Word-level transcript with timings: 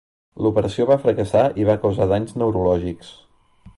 L'operació 0.45 0.87
va 0.91 0.97
fracassar 1.03 1.43
i 1.63 1.67
va 1.71 1.77
causar 1.85 2.07
danys 2.13 2.35
neurològics. 2.43 3.13